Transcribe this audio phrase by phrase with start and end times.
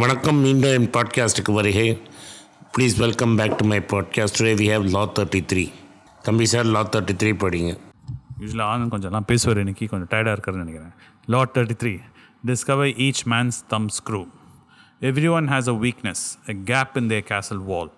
[0.00, 1.86] வணக்கம் மீண்டும் என் பாட்காஸ்ட்டுக்கு வருகை
[2.74, 5.64] please welcome back to my podcast today we have law thirty three
[6.24, 7.72] தம்பி சார் லா தேர்ட்டி த்ரீ படிங்க
[8.42, 10.94] யூஸ்வலாக ஆனந்த் கொஞ்சம் எல்லாம் பேசுவார் இன்னைக்கு கொஞ்சம் டயர்டாக இருக்காருன்னு நினைக்கிறேன்
[11.34, 11.94] lot thirty three
[12.44, 14.22] discover each man's thumbscrew
[15.02, 16.24] everyone has a weakness
[16.54, 17.90] a gap in their castle wall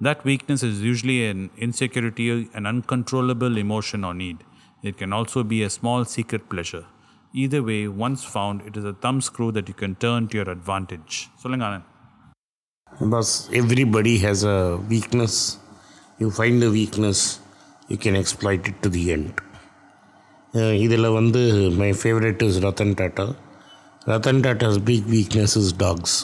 [0.00, 2.26] that weakness is usually an insecurity
[2.58, 4.38] an uncontrollable emotion or need
[4.82, 6.84] it can also be a small secret pleasure
[7.33, 10.49] Either way once found it is a thumb screw that you can turn to your
[10.57, 11.13] advantage.
[11.41, 11.87] சொல்லுங்க ஆனந்த்.
[13.13, 14.57] பஸ் everybody has a
[14.93, 15.35] weakness.
[16.21, 17.19] You find a weakness,
[17.91, 19.39] you can exploit it to the end
[20.85, 21.41] இதில் வந்து
[21.81, 23.25] my favourite is Ratan Tata
[24.11, 26.17] Ratan Tata's big weakness is dogs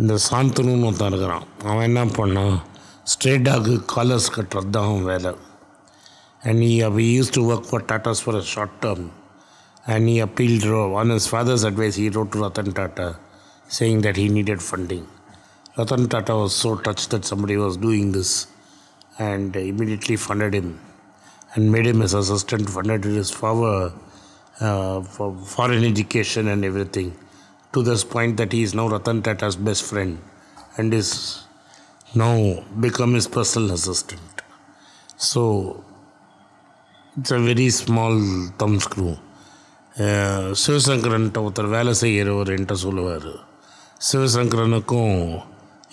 [0.00, 1.46] இந்த சாந்தனுன்னு ஒருத்தன் இருக்கிறான்.
[1.70, 2.56] அவன் என்ன பண்ணான்
[3.12, 5.32] ஸ்ட்ரே டாக்கு காலர்ஸ் கட்டுறது தான் அவன் வேலை.
[6.48, 9.06] அண்ட் ஈ அவ used to work for Tatas for a short term.
[9.88, 11.96] and he appealed on his father's advice.
[11.96, 13.18] He wrote to ratan tata
[13.68, 15.08] saying that he needed funding.
[15.76, 18.48] Ratan tata was so touched that somebody was doing this
[19.18, 20.78] and immediately funded him
[21.54, 23.92] and made him his assistant funded his father
[24.60, 27.16] uh, for foreign education and everything
[27.72, 30.18] to this point that he is now ratan tata's best friend
[30.76, 31.44] and is
[32.14, 34.42] now become his personal assistant.
[35.16, 35.84] So
[37.18, 38.14] it's a very small
[38.58, 39.18] thumbscrew.
[40.62, 43.30] சிவசங்கரன்ட்ட ஒருத்தர் வேலை செய்கிறவர் என்கிட்ட சொல்லுவார்.
[44.08, 45.16] சிவசங்கரனுக்கும்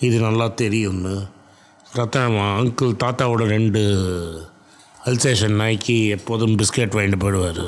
[0.06, 1.14] இது நல்லா தெரியும்னு.
[1.96, 3.82] ரத்தன uncle தாத்தாவோட ரெண்டு
[5.06, 7.64] அல்சேஷன் நாய்க்கு எப்போதும் பிஸ்கெட் வாங்கிட்டு போயிடுவார்.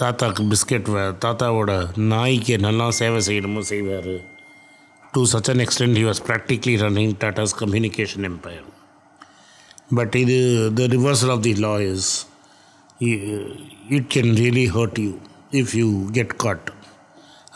[0.00, 1.72] தாத்தாக்கு பிஸ்கெட் வே தாத்தாவோட
[2.12, 4.12] நாய்க்கு நல்லா சேவை செய்யணுமோ செய்வார்.
[5.12, 8.68] To such an extent he was practically running Tatas communication empire
[9.98, 10.38] but இது
[10.80, 12.10] the reversal of the lawyers
[12.99, 15.13] it can really hurt you
[15.61, 16.69] if you get caught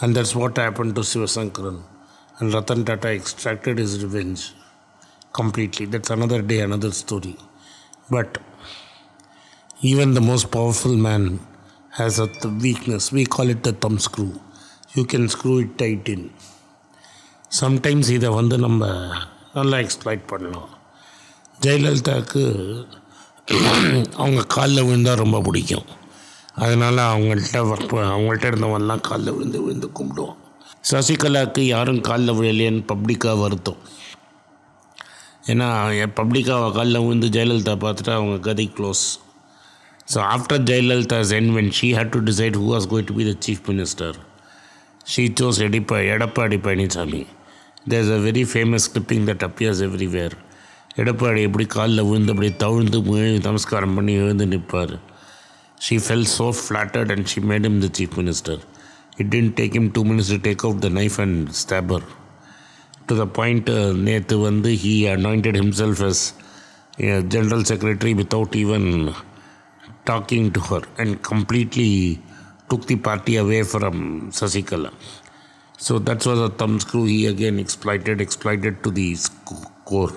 [0.02, 1.78] and that's what happened to Sivasankaran
[2.40, 4.42] and Ratan Tata extracted his revenge
[5.40, 7.36] completely that's another day another story
[8.16, 8.38] but
[9.82, 11.24] even the most powerful man
[12.00, 14.32] has a th- weakness we call it the thumb screw
[14.96, 16.24] you can screw it tight in
[17.62, 18.82] sometimes இதை வந்து நம்ம
[19.58, 20.72] நல்லா exploit பண்ணலாம்
[21.62, 22.44] ஜெயலலிதாவுக்கு
[24.21, 25.89] அவங்க காலில் விழுந்தால் ரொம்ப பிடிக்கும்.
[26.63, 27.59] அதனால் அவங்கள்ட்ட
[28.15, 30.39] அவங்கள்ட்ட இருந்தவங்கலாம் காலில் விழுந்து விழுந்து கும்பிடுவோம்
[30.91, 33.81] சசிகலாவுக்கு யாரும் காலில் விழலையேன்னு பப்ளிக்காக வருத்தம்.
[35.53, 35.69] ஏன்னா
[36.21, 39.05] பப்ளிக்காக காலில் விழுந்து ஜெயலலிதா பார்த்துட்டு அவங்க கதை close
[40.13, 43.35] so after Jayalalithaa's N when she had to decide who was going to be the
[43.47, 44.17] chief minister
[45.13, 47.23] she chose எடிப்பா Edappadi Palaniswami
[47.91, 50.37] there is a very famous clipping that appears everywhere
[51.01, 52.99] Edappadi எப்படி காலில் விழுந்து அப்படி தவிழ்ந்து
[53.47, 54.95] நமஸ்காரம் பண்ணி எழுந்து நிற்பார்.
[55.85, 58.61] She felt so flattered and she made him the chief minister
[59.21, 62.05] it didn't take him two minutes to take out the knife and stab her
[63.07, 63.71] to the point
[64.09, 66.25] நேற்று வந்து he anointed himself as
[67.35, 68.89] general secretary without even
[70.11, 71.91] talking to her and completely
[72.73, 74.03] took the party away from
[74.41, 74.93] Sasikala
[75.87, 76.51] so that's was a
[76.85, 79.09] thumbscrew he again exploited, exploited to the
[79.93, 80.15] core.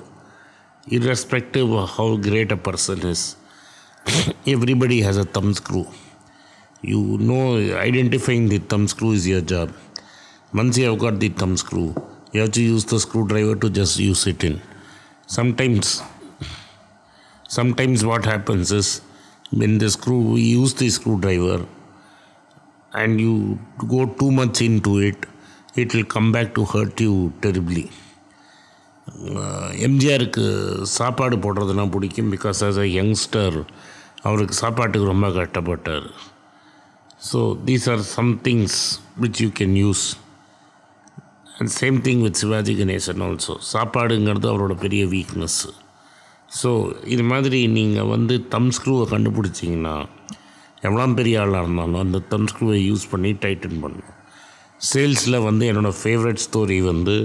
[0.88, 3.38] Irrespective of how great a person is,
[4.46, 5.88] everybody has a thumb screw.
[6.84, 9.74] You know, identifying the thumb screw is your job.
[10.54, 11.96] Once you have got the thumb screw,
[12.34, 14.62] you have to use the screwdriver to just use it in.
[15.26, 16.04] Sometimes
[17.48, 19.02] sometimes what happens is
[19.50, 21.66] when the screw we use the screwdriver
[22.94, 23.58] and you
[23.88, 25.26] go too much into it
[25.76, 27.90] it will come back to hurt you terribly
[29.88, 30.44] எம்ஜிஆருக்கு
[30.98, 33.58] சாப்பாடு போடுறதுனா பிடிக்கும் because as a youngster
[34.28, 36.08] அவருக்கு சாப்பாட்டுக்கு ரொம்ப கஷ்டப்பட்டார்.
[37.30, 38.78] So these are some things
[39.24, 40.06] which you can use
[41.60, 45.72] and same thing with Sivaji Ganesan also சாப்பாடுங்கிறது அவரோட பெரிய weakness
[46.60, 46.72] so
[47.14, 49.96] இது மாதிரி நீங்கள் வந்து தம் ஸ்க்ரூவை கண்டுபிடிச்சிங்கன்னா
[50.88, 54.12] எவ்வளோ பெரிய ஆளாக இருந்தாலும் அந்த தம் ஸ்க்ரூவை யூஸ் பண்ணி டைட்டன் பண்ணும்.
[54.92, 57.16] சேல்ஸில் வந்து என்னோடய ஃபேவரட் ஸ்டோரி வந்து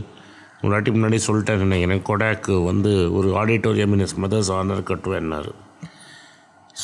[0.60, 5.50] ஒரு வாட்டி முன்னாடி சொல்லிட்டேன் நினைக்கிறேன் கொடாக்கு வந்து ஒரு auditorium in his mother's honour கட்டுவேன்னார்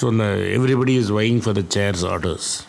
[0.00, 0.24] so இந்த
[0.56, 2.60] everybody is vying for the chairs orders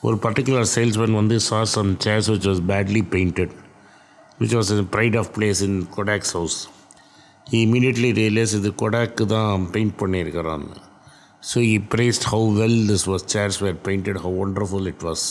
[0.00, 3.54] ஒரு பர்டிகுலர் சேல்ஸ்மேன் வந்து saw some chairs which was badly painted
[4.40, 6.68] which was pride of place in Kodak's house
[7.50, 8.08] he immediately
[8.58, 10.76] இது கொடாக்கு தான் paint பண்ணியிருக்கிறான்னு.
[11.54, 15.24] So he praised how well this was chairs were painted how wonderful it was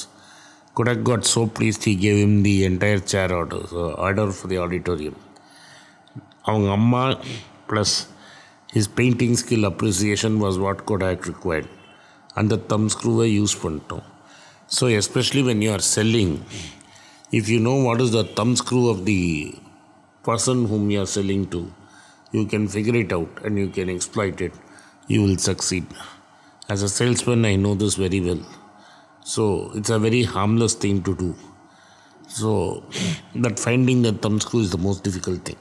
[0.76, 4.58] Kodak got so pleased he gave him the entire chair order so order for the
[4.64, 5.16] auditorium
[6.50, 7.02] அவங்க அம்மா
[7.70, 7.96] plus
[8.76, 11.68] his painting skill appreciation was what Kodak required
[12.40, 14.06] அந்த தம் ஸ்க்ரூவை use பண்ணிட்டோம்
[14.76, 16.36] so especially when you are selling
[17.38, 19.54] If you know what is the thumb screw of the
[20.22, 21.72] person whom you are selling to,
[22.30, 24.52] you can figure it out and you can exploit it.
[25.08, 25.86] You will succeed.
[26.68, 28.42] As a salesman, I know this very well.
[29.27, 31.35] so it's a very harmless thing to do.
[32.29, 32.85] So
[33.35, 35.57] that finding the thumb screw is the most difficult thing.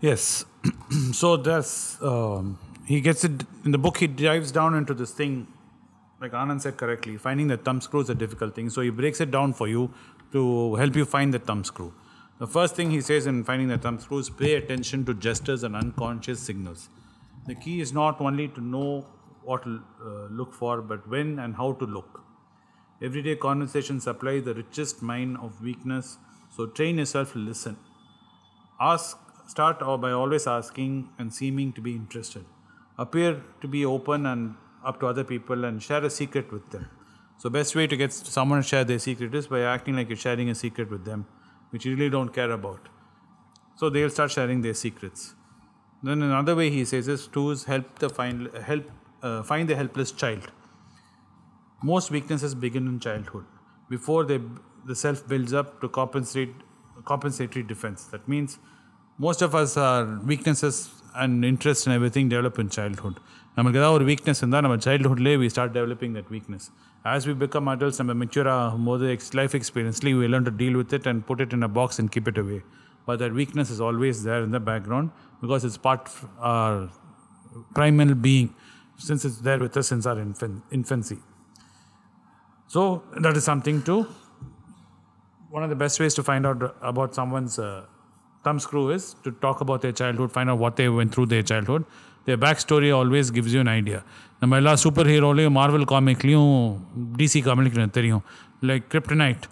[0.00, 0.46] Yes.
[1.12, 3.98] so there's um, he gets it in the book.
[3.98, 5.46] He dives down into this thing,
[6.22, 7.18] like Anand said correctly.
[7.18, 8.70] Finding the thumb screw is a difficult thing.
[8.70, 9.92] So he breaks it down for you
[10.32, 11.92] to help you find the thumb screw.
[12.38, 15.64] The first thing he says in finding the thumb screw is pay attention to gestures
[15.64, 16.88] and unconscious signals.
[17.46, 19.06] The key is not only to know
[19.44, 22.20] what to uh, look for, but when and how to look.
[23.02, 26.18] Everyday conversation supply the richest mine of weakness.
[26.56, 27.76] So train yourself to listen.
[28.80, 32.44] Ask start by always asking and seeming to be interested.
[32.98, 34.54] Appear to be open and
[34.84, 36.88] up to other people and share a secret with them.
[37.38, 40.16] So best way to get someone to share their secret is by acting like you're
[40.16, 41.26] sharing a secret with them,
[41.70, 42.88] which you really don't care about.
[43.76, 45.34] So they'll start sharing their secrets.
[46.02, 48.84] Then another way he says is to help the find help
[49.23, 50.45] uh, find the helpless child.
[51.81, 53.45] Most weaknesses begin in childhood
[53.89, 54.39] before they,
[54.85, 56.53] the self builds up to compensate
[57.05, 58.05] compensatory defense.
[58.05, 58.59] That means
[59.19, 63.15] most of us our weaknesses and interests and everything develop in childhood.
[63.57, 66.67] நமக்கு ஏதாவது ஒரு weakness இருந்தால் நம்ம சைல்ட்ஹுட்லேயே we start developing that weakness
[67.05, 70.93] as we become adults நம்ம mature ஆகும்போது X life எக்ஸ்பீரியன்ஸ்லி we learn to deal with
[70.97, 72.59] it and put it in a box and keep it away
[73.07, 75.09] but that weakness is always there in the background
[75.43, 76.07] because it's part
[76.51, 76.77] R
[77.77, 78.47] primal being
[78.97, 81.19] since it's there with us since our infan- infancy.
[82.67, 83.95] So that is something to
[85.49, 87.85] one of the best ways to find out about someone's uh,
[88.43, 91.41] thumb screw is to talk about their childhood, find out what they went through their
[91.41, 91.85] childhood.
[92.25, 94.01] Their backstory always gives you an idea.
[94.41, 96.51] நம்ம எல்லா சூப்பர் ஹீரோலையும் Marvel காமிக்லேயும்
[97.19, 98.23] DC காமிக்லையும் தெரியும்
[98.69, 99.45] like kryptonite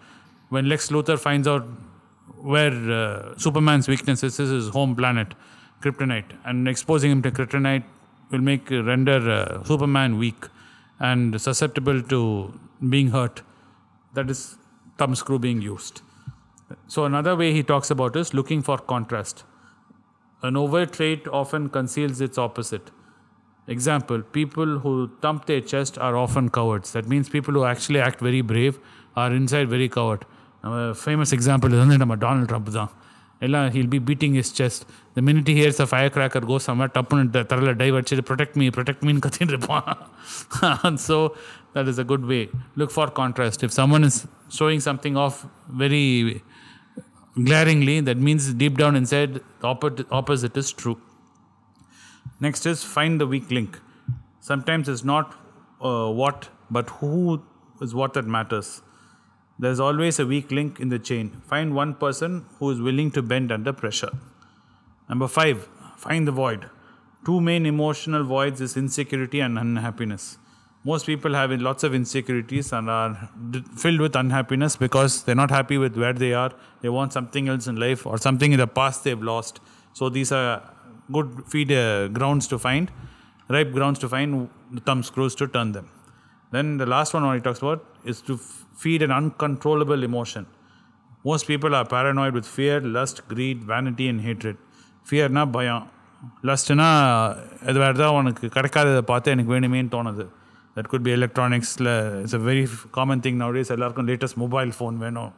[0.50, 1.66] when Lex Luthor finds out
[2.51, 5.34] where uh, Superman's weakness is, is his home planet,
[5.81, 7.84] Kryptonite, and exposing him to Kryptonite
[8.32, 10.49] will make uh, render uh, Superman weak
[10.99, 12.58] and susceptible to
[12.88, 13.43] being hurt.
[14.14, 14.56] That is
[14.99, 16.02] thumb screw being used.
[16.88, 19.44] So another way he talks about is looking for contrast.
[20.43, 22.90] An overt trait often conceals its opposite.
[23.69, 26.93] Example, people who thump their chest are often cowards.
[26.93, 28.81] That means people who actually act very brave
[29.14, 30.25] are inside very coward.
[30.64, 32.90] A famous example is Donald Trump.
[33.47, 34.83] ಎಲ್ಲ he'll be beating his chest
[35.17, 39.21] the minute hears a firecracker go ಸಮ ಟಪ್ಪನ್ ತರಲ್ಲ dive ಅಡ್ಸಿದ್ರೆ protect me protect mean
[39.27, 39.73] ಕತೀನ್ರಿಪ್ಪ
[41.09, 41.17] so so
[41.75, 42.50] that is a good way.
[42.77, 43.62] Look for contrast.
[43.62, 46.43] If someone is showing something off very
[47.37, 50.99] glaringly, that means deep down inside the opposite is true.
[52.41, 53.81] Next is find the weak link.
[54.41, 55.35] Sometimes it's not
[55.81, 57.43] uh, what, but who
[57.81, 58.83] is what that matters.
[59.58, 61.43] There's always a weak link in the chain.
[61.46, 64.10] Find one person who is willing to bend under pressure.
[65.08, 66.69] Number five, find the void.
[67.25, 70.38] Two main emotional voids is insecurity and unhappiness.
[70.84, 73.31] Most people have lots of insecurities and are
[73.76, 76.50] filled with unhappiness because they're not happy with where they are.
[76.81, 79.60] They want something else in life or something in the past they've lost.
[79.93, 80.60] So these are
[81.12, 82.90] good feed uh, grounds to find,
[83.49, 85.88] ripe grounds to find the thumb screws to turn them.
[86.52, 90.46] Then the last one, what he talks about, is to f- feed an uncontrollable emotion.
[91.25, 94.56] Most people are paranoid with fear, lust, greed, vanity, and hatred.
[95.11, 95.90] ஃபியர்னா பயம்.
[96.42, 97.18] லஸ்ட்னா
[97.62, 100.28] அது வேறு தான் உனக்கு கிடைக்காததை பார்த்து எனக்கு வேணுமேன்னு தோணுது.
[100.76, 105.32] That could be எலக்ட்ரானிக்ஸில் it's a very common thing nowadays எல்லாருக்கும் லேட்டஸ்ட் மொபைல் ஃபோன் வேணும்.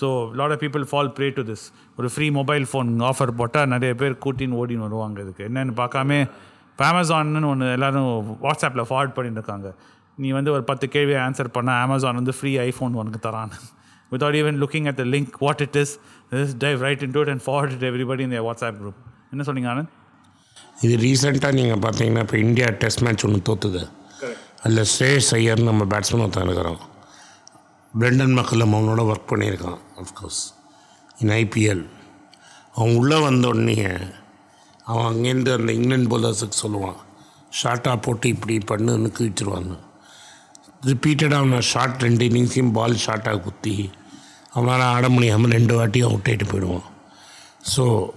[0.00, 3.94] So lot of people fall prey to this ஒரு ஃப்ரீ மொபைல் ஃபோன் ஆஃபர் போட்டால் நிறைய
[3.94, 5.48] பேர் கூட்டின்னு ஓடின்னு வருவாங்க இதுக்கு.
[5.48, 6.30] என்னென்னு பார்க்காம
[6.70, 9.74] இப்போ அமேசான்னு ஒன்று எல்லோரும் வாட்ஸ்அப்பில் ஃபார்வர்ட் பண்ணிட்டு இருக்காங்க.
[10.18, 13.54] நீ வந்து ஒரு பத்து கேள்வியை ஆன்சர் பண்ணால் அமேசான் வந்து ஃப்ரீ ஐஃபோன் உனக்கு தரான்.
[14.12, 15.90] Without even looking at the link, what it is,
[16.32, 18.96] just dive right into it and forward it to everybody in their WhatsApp group.
[19.32, 19.90] என்ன சொன்னீங்க ஆனந்த்?
[20.84, 23.82] இது ரீசெண்டாக நீங்கள் பார்த்தீங்கன்னா இப்போ இந்தியா டெஸ்ட் மேட்ச் ஒன்று தோத்துது.
[24.64, 26.80] அதில் ஸ்ரேஷ் ஐயர் நம்ம பேட்ஸ்மேன் ஒருத்தன் இருக்கிறோம்
[27.94, 30.40] பிரெண்டன் மக்களம் அவனோட ஒர்க் பண்ணியிருக்கான் அஃப்கோர்ஸ்
[31.22, 31.84] இன் ஐபிஎல்
[32.76, 33.76] அவன் உள்ளே வந்த உடனே
[34.90, 36.98] அவன் அங்கேருந்து அந்த இங்கிலாந்து போலர்ஸுக்கு சொல்லுவான்
[37.60, 39.12] ஷார்ட்டாக போட்டு இப்படி பண்ணுன்னு
[40.82, 43.92] ರಿಪೀಟೆಡ್ ಅವನ ಶಾರ್ಟ್ రెండు ಇನ್ನಿಂಗ್ಸಿಗೆ ಬಾಲ್ ಶಾರ್ಟ್ ಆಗುತ್ತಿ
[44.56, 46.80] ಅವನ ಆಡಮಣಿ ಹಮ್ రెండు వాటి అవుట్ అయిపోయాడు
[47.64, 48.14] so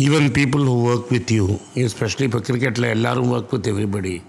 [0.00, 4.22] even people who work with you especially for ಕ್ರಿಕೆಟ್ಲ ಎಲ್ಲರೂ work with everybody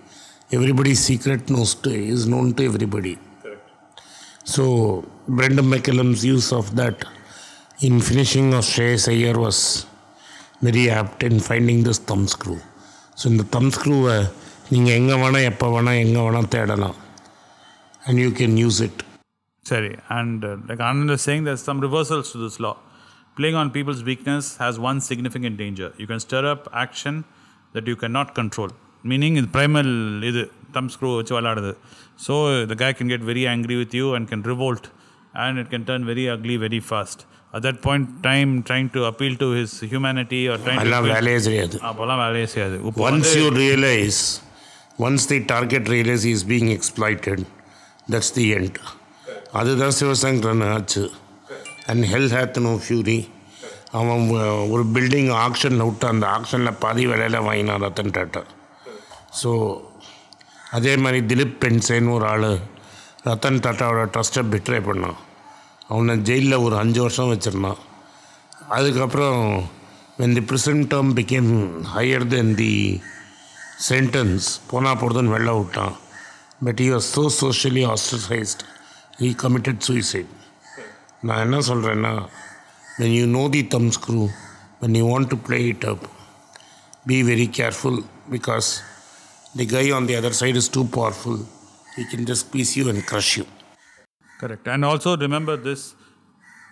[0.53, 3.17] everybody secret knows to is known to everybody
[4.46, 4.63] so
[5.29, 7.05] Brendon McCullum's use of that
[7.84, 9.86] in finishing of Shreyas Iyer was
[10.62, 12.60] very apt in finding this thumb screw.
[13.15, 14.27] So in the thumb screw, uh,
[14.73, 16.97] நீங்கள் எங்கே வேணால் எப்போ வேணால் எங்கே வேணால் தேடலாம்.
[18.07, 18.99] And you can use it
[19.65, 22.71] சரி and like Anand said there some reversals to this law
[23.38, 27.17] playing on people's weakness has one significant danger you can stir up action
[27.75, 28.73] that you can not control
[29.11, 29.91] meaning இது primal
[30.29, 30.43] இது
[30.77, 31.71] thumbscrew வச்சு விளாடுது
[32.25, 32.35] so
[32.71, 34.88] the K can get very angry with you and can revolt
[35.45, 37.21] and it can turn very ugly very fast
[37.53, 40.83] at that point time trying to appeal to his humanity or trying
[41.15, 41.75] வேலையே செய்யாது.
[41.89, 42.77] அப்போல்லாம் வேலையே செய்யாது.
[43.09, 44.21] Once you realise
[45.05, 46.77] once the target realise is being he
[48.13, 48.79] that's the end
[49.59, 51.03] அதுதான் சிவசங்கரன் ஆச்சு.
[51.91, 53.19] And hell hath no fury
[53.99, 54.23] அவன்
[54.73, 58.41] ஒரு building ஆக்ஷனில் விட்டு அந்த ஆக்ஷனில் பாதி விலையில் வாங்கினான் ரத்தன் டாட்டா.
[59.39, 59.51] ஸோ
[60.77, 62.51] அதே மாதிரி திலீப் பென்சேன்னு ஒரு ஆள்
[63.27, 65.17] ரத்தன் டாட்டாவோட ட்ரஸ்ட்டை பிட்ரே பண்ணான்.
[65.91, 67.79] அவனை ஜெயிலில் ஒரு அஞ்சு வருஷம் வச்சிருந்தான்.
[68.77, 69.39] அதுக்கப்புறம்
[70.19, 71.51] when the present term became
[71.95, 72.73] higher then the
[73.88, 75.94] sentence போனா போடுதுன்னு வெளில விட்டான்
[76.64, 78.60] but he was so socially ostracized
[79.22, 80.30] he committed suicide
[81.28, 82.14] நான் என்ன சொல்கிறேன்னா
[82.98, 84.26] when you know the thumb screw
[84.80, 86.02] when you want to play it up
[87.12, 87.96] be very careful
[88.36, 88.68] because
[89.60, 91.36] the guy on the other side is too powerful
[91.96, 93.46] he can just squeeze you and crush you
[94.40, 94.66] Correct.
[94.68, 95.94] And also remember this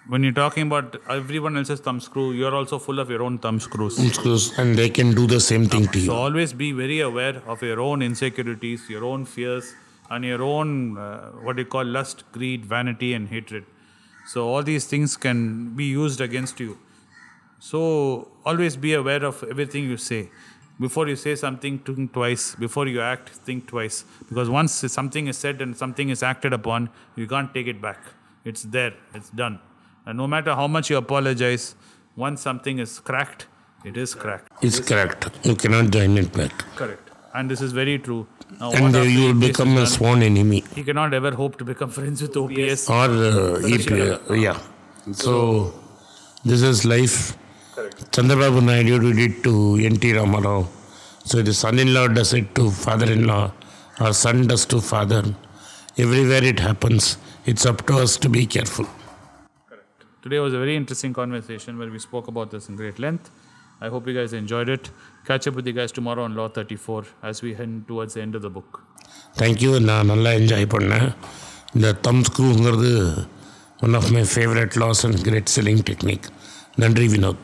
[0.09, 3.59] when you're talking about everyone else's thumb screw, you're also full of your own thumb
[3.59, 3.97] screws.
[3.97, 6.05] Thumb screws and they can do the same thing to you.
[6.05, 9.73] So always be very aware of your own insecurities, your own fears,
[10.09, 13.65] and your own uh, what you call lust, greed, vanity, and hatred.
[14.27, 16.77] So all these things can be used against you.
[17.59, 20.29] So always be aware of everything you say.
[20.79, 22.53] Before you say something, think twice.
[22.55, 24.05] Before you act, think twice.
[24.29, 27.99] Because once something is said and something is acted upon, you can't take it back.
[28.45, 28.93] It's there.
[29.15, 29.59] It's done.
[30.07, 31.75] And no matter how much you apologize,
[32.15, 33.45] once something is cracked,
[33.83, 34.47] it is cracked.
[34.67, 35.25] it's cracked.
[35.47, 37.09] you cannot join it back Correct.
[37.33, 38.25] And this is very true.
[38.59, 41.65] Now, and uh, you will EPS become a sworn enemy He cannot ever hope to
[41.65, 42.89] become friends with OPS.
[42.89, 43.89] or uh, EP,
[44.45, 44.57] yeah.
[45.11, 45.73] So
[46.45, 47.17] this is life.
[47.75, 48.09] Correct.
[48.13, 50.13] Chandrababu Naidu did it to N.T.
[50.13, 50.67] Ramarao.
[51.25, 53.51] So the son-in-law does it to father-in-law,
[53.99, 55.23] or son does to father.
[55.97, 57.17] Everywhere it happens.
[57.45, 58.87] It's up to us to be careful.
[60.26, 63.26] Today was a very interesting conversation where we spoke about this in great length.
[63.80, 64.84] I hope you guys enjoyed it.
[65.26, 68.34] Catch up with you guys tomorrow on Law 34 as we head towards the end
[68.34, 68.70] of the book.
[69.40, 71.06] Thank you நான் நல்லா enjoy பண்ணேன்
[71.76, 72.90] இந்த தம் ஸ்க்ரூங்கிறது
[73.86, 76.26] one of my favourite laws and great selling technique
[76.82, 77.42] நன்றி வினோத்